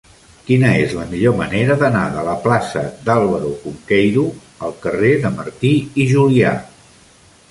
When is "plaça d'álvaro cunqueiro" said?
2.45-4.25